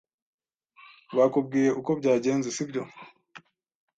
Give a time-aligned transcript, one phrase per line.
[1.17, 2.83] Bakubwiye uko byagenze, sibyo?